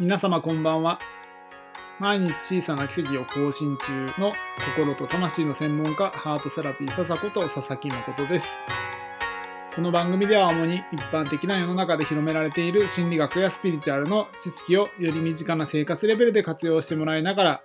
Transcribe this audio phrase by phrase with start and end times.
[0.00, 1.00] 皆様こんばんは。
[1.98, 4.32] 毎日小さな奇跡を更新中の
[4.76, 8.60] 心と魂の専門家、ハートセラピー笹子と佐々木誠です。
[9.74, 17.62] この番組では主に一般的な世の中で広められている心理学やスピリチュアルの知識をより身近な生活レベルで活用してもらいながら、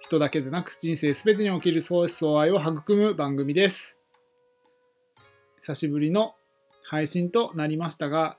[0.00, 3.96] 人だけでなく人生全てにおける相思相愛を育む番組です。
[5.60, 6.34] 久しぶりの
[6.82, 8.36] 配信となりましたが、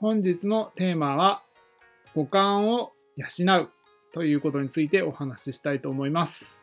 [0.00, 1.43] 本日のテーマは
[2.14, 3.26] 五感を養
[3.62, 3.70] う
[4.12, 6.60] ということについてお話ししたいと思います。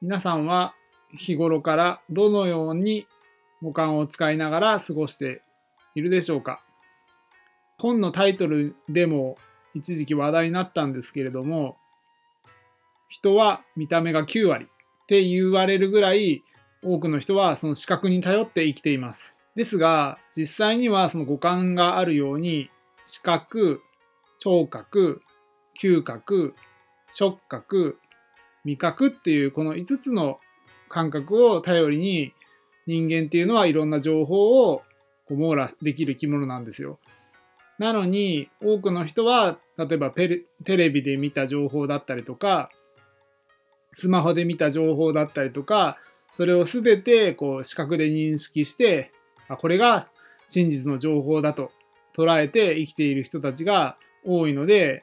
[0.00, 0.74] 皆さんは
[1.16, 3.06] 日頃からどのように
[3.60, 5.42] 五感を使いながら過ごして
[5.94, 6.60] いるでしょうか？
[7.78, 9.36] 本のタイトルでも
[9.74, 11.76] 一時期話題になったんですけれども
[13.08, 16.44] 人は見た目が9割って言われるぐらい
[16.84, 19.36] 多くの人はその視覚に頼って生きています。
[19.54, 22.70] ですが実際にはその五感があるように
[23.04, 23.80] 視覚、
[24.38, 25.22] 聴覚、
[25.80, 26.54] 嗅覚、
[27.10, 27.98] 触覚、
[28.64, 30.38] 味覚っていうこの5つの
[30.88, 32.32] 感覚を頼りに
[32.86, 34.82] 人間っていうのはいろんな情報を
[35.26, 36.98] こう網羅できる生き物なんですよ。
[37.78, 42.70] なのに多くの人は例えばテレビで見た情報だったりとか
[43.92, 45.98] スマホで見た情報だったりとか
[46.34, 49.10] それを全てこう視覚で認識して
[49.48, 50.08] あこれが
[50.46, 51.72] 真実の情報だと
[52.16, 55.02] 捉えて生きている人たちが多いので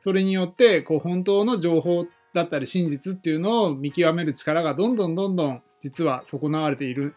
[0.00, 7.14] それによってこう本当の情報だったり真実っていうのを見極める力がどんどんどんどん実は損なわれている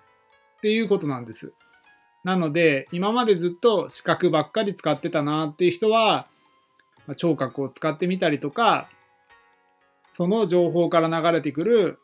[0.57, 1.53] っていうことなんです。
[2.23, 6.27] なので今までずっと視覚ばっかり使ってたなっていう人は
[7.15, 8.89] 聴覚を使ってみたりとか
[10.11, 11.99] その情報から流れてくる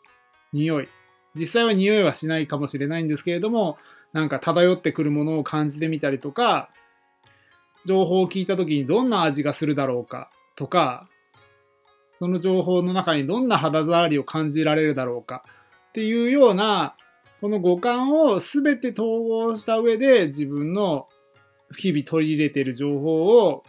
[0.54, 0.88] 匂い
[1.36, 3.78] 実際は匂いはしないかもしれないんですけれども
[4.12, 6.70] なんか漂ってくるものを感じてみたりとか
[7.88, 11.08] 情報を聞いた時にどんな味がするだろうかとか
[12.20, 15.46] その情報の中にどんな肌触りを感じられるだろうか
[15.90, 16.96] っていうような
[17.40, 21.08] この五感を全て統合した上で自分の
[21.78, 23.64] 日々取り入れている情報を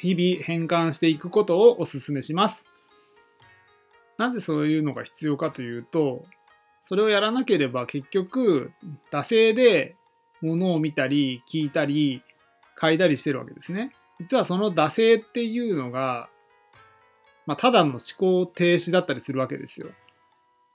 [0.00, 2.66] 日々変換していくことをお勧めします。
[4.16, 6.24] なぜそういうのが必要かというと
[6.82, 8.72] それをやらなければ結局
[9.10, 9.96] 惰性で
[10.40, 12.22] 物を見たり聞いたり
[12.82, 13.92] 嗅いだりしてるわけですね。
[14.18, 16.28] 実はその惰性っていうのが、
[17.46, 19.88] まあ、ただの思考停止だったりするわけですよ。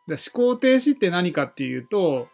[0.08, 2.30] 思考停止って何かっていうと、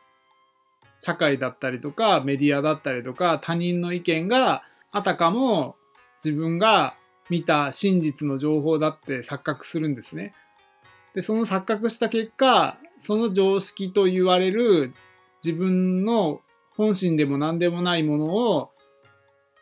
[0.99, 5.75] 社会だったりとかメディアだったりとか他人の意見があたかも
[6.23, 6.95] 自分が
[7.29, 10.33] 見た真実の情報だって錯覚するんですね。
[11.15, 14.93] で、その錯覚した結果、その常識と言われる
[15.43, 16.41] 自分の
[16.75, 18.72] 本心でも何でもないものを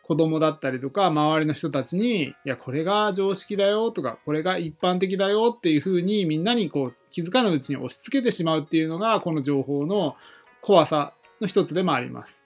[0.02, 10.16] 子供だったりとか周りの人たちにいやこれが常識だよとかこれが一般的だよっていうふうにみんなにこう気づかぬうちに押し付けてしまうっていうのがこの情報の
[10.60, 12.42] 怖さの一つでもあります。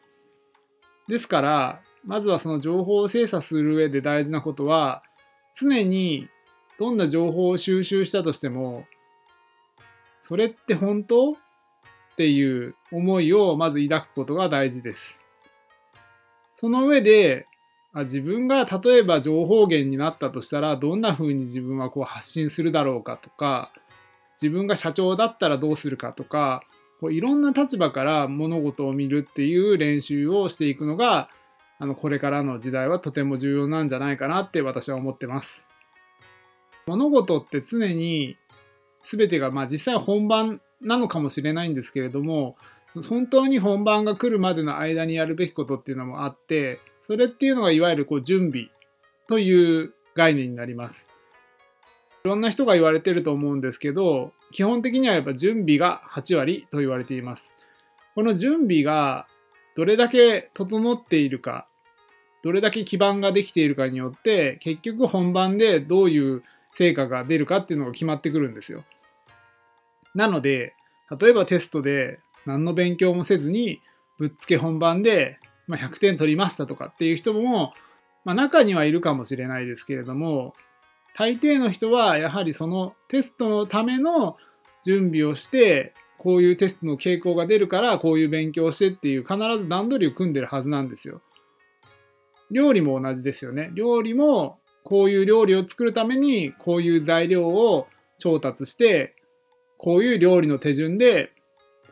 [1.08, 5.02] ですからまずはその情報を精査する上で大事なことは
[5.54, 6.28] 常に
[6.78, 8.84] どんな情報を収集したとしても
[10.20, 11.34] それって本当っ
[12.16, 15.25] ていう思いをまず抱くことが大事です。
[16.56, 17.46] その上で、
[17.92, 23.72] あ自分が例えば情報源になったとしたら、どんな風に自分はこう発信するだろうかとか、
[24.40, 26.62] 自分が社長だったらどうするかとか、
[27.00, 31.28] こういろんな立場から物事を見るっていう練習をしていくのが、
[31.78, 35.66] あのこれからの時代はとても重要なんじゃないかなって私は思ってます。
[36.86, 38.36] 物事って常に
[39.02, 42.56] 全てが、まあ実際本番なのかもしれないんですけれども、
[43.02, 48.68] 本当に本番が来るまでの間にやるべきことっていうのもあって、それっていうのがいわゆるこう準備
[49.28, 51.06] という概念になります。
[52.24, 57.52] いろんな人が言われてると思うんですけど、基本的にはやっぱ準備が8割と言われています。
[58.14, 59.26] この準備が
[59.76, 61.68] どれだけ整っているか、
[62.42, 66.42] どれだけ基盤ができているかによって、結局本番でどういう
[66.72, 68.84] 成果が出るかっていうのが決まってくるんですよ。
[70.14, 70.74] なので、
[71.20, 73.80] 例えばテストで何の勉強もせずに
[74.18, 77.74] ぶっつけ本番で、まあ、100点取りましたとかっていう人も、
[78.24, 80.54] まあ、中にはいるかもしれないですけれども
[81.16, 84.36] 大抵の人はやはりそのテストのための
[84.84, 91.20] 準備をしてこういうテストの傾向が出るからこういう勉強をしてっていう必ず段取りを組んでるはずなんですよ。
[92.50, 93.70] 料理も同じですよね。
[93.74, 97.88] 料理もこういう料理を作るためにこういう材料を
[98.18, 99.16] 調達して
[99.78, 101.32] こういう料理の手順で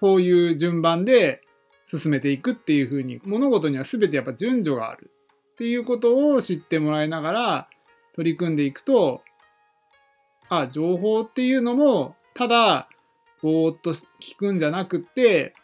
[0.04, 1.40] こういう順番で
[1.86, 5.10] 進めていくっていう風に物事には全てやっぱ順序がある
[5.54, 7.68] っていうことを知ってもらいながら
[8.14, 9.22] 取り組んでいくと、
[10.50, 12.90] あ、情報っていうのも、ただ、
[13.40, 15.54] ぼーっと聞くんじゃなくって、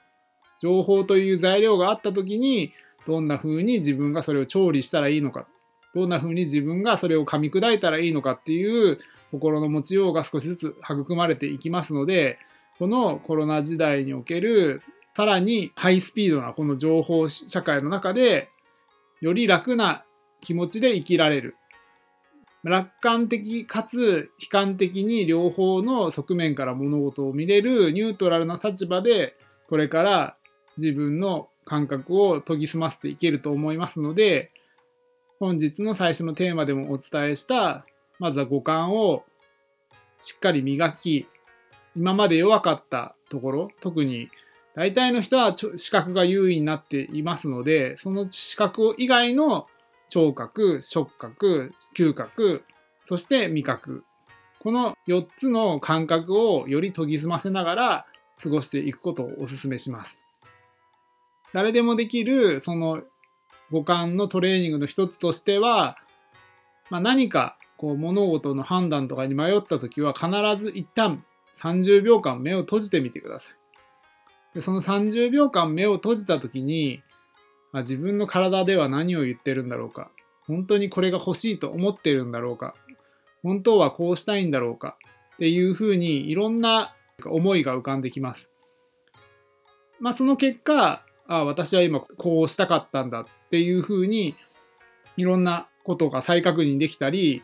[0.58, 2.72] 情報という材料があった時に、
[3.06, 5.46] どんな風に自分がそれを調理したらいいのか、
[5.94, 9.00] どんな風に自分がそれを噛み砕いたらいいのかっていう
[9.32, 12.38] 心の持ちようが少しずつ育まれていきますので、
[12.80, 14.80] このコロナ時代における
[15.14, 18.48] さらにハイスピードなこの情報社会の中で、
[19.20, 20.02] より楽な
[20.40, 21.56] 気持ちで生きられる。
[22.64, 29.36] 楽観的かつ悲観的に両方の側面から物事を見れるニュートラルな立場で、
[29.68, 30.36] これから
[30.78, 34.52] 自分の感覚を研ぎ澄ませていけると思いますので、
[35.38, 37.84] 本日の最初のテーマでもお伝えした、
[38.18, 39.26] まずは五感を
[40.18, 41.26] しっかり磨き、
[41.96, 44.30] 今まで弱かったところ、特に
[44.74, 49.66] 大体の人は視覚が優位になっていますので、その視覚以外の
[50.08, 52.64] 聴覚、触覚、嗅覚、
[53.04, 54.04] そして味覚。
[54.60, 58.06] この4つの感覚をより研ぎ澄ませながら
[58.42, 60.24] 過ごしていくことをお勧めします。
[61.52, 63.02] 誰でもできるその
[63.70, 65.96] 五感のトレーニングの一つとしては、
[66.90, 70.28] まあ、何かこう物事の判断とかに迷った時は必
[70.62, 71.24] ず一旦
[71.60, 73.54] 30秒間目を閉じてみてください。
[74.54, 77.02] でその30秒間目を閉じた時に、
[77.72, 80.10] まあ、自分の体では何を言ってるんだろうか
[80.46, 82.74] 本当にこれが欲しいと思ってるんだろうか
[83.44, 84.96] 本当はこうしたいんだろうか
[85.34, 86.92] っていうふうにいろんな
[87.24, 88.50] 思いが浮かんできます。
[90.00, 94.34] まあその結果、あ私は今こうしたかったんだっていうふうに
[95.16, 97.42] いろんなことが再確認できたり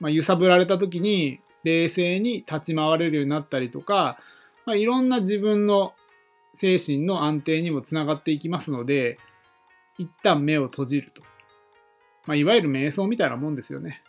[0.00, 4.18] まあ、揺さぶられた時に冷静に立ち回れるようになったりとか、
[4.66, 5.94] まあ、いろんな自分の
[6.54, 9.18] 精神の安定にもつながっていきますので、
[9.98, 11.22] 一旦目を閉じると。
[12.26, 14.02] まあ、いわゆる瞑想みたいなもんですよね。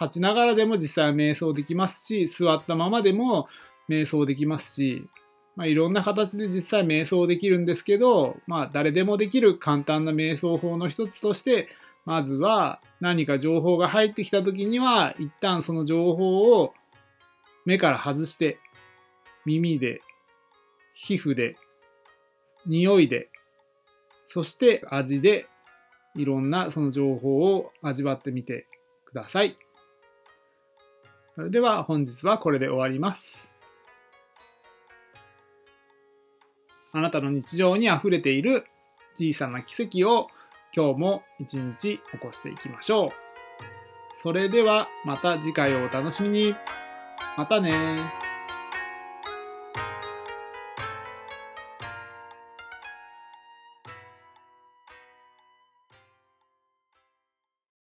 [0.00, 3.48] 立ちながらでも実際は瞑想できますし、座ったままでも
[3.88, 5.08] 瞑想できますし、
[5.56, 11.68] まあ、いろんな形で実際瞑想できるんですけど、まあ、誰でもできる簡単な瞑想法の一つとして、
[12.06, 16.72] まずは何か情報が入ってきた時には一旦その情報を
[17.64, 18.58] 目から外して
[19.44, 20.00] 耳で
[20.94, 21.56] 皮膚で
[22.64, 23.28] 匂いで
[24.24, 25.46] そして味で
[26.14, 28.66] いろんなその情報を味わってみて
[29.04, 29.58] ください。
[31.34, 33.50] それでは本日はこれで終わります。
[36.92, 38.64] あなたの日常にあふれている
[39.14, 40.28] 小さな奇跡を
[40.76, 43.08] 今日も一日起こしていきましょう。
[44.18, 46.54] それではまた次回をお楽しみに。
[47.38, 48.25] またね